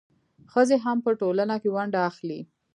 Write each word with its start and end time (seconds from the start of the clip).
ښځې 0.53 0.77
هم 0.85 0.97
په 1.05 1.11
ټولنه 1.19 1.55
کې 1.61 1.69
ونډه 1.75 1.99
اخلي. 2.09 2.39